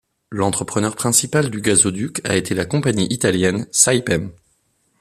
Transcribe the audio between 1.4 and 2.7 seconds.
du gazoduc a été la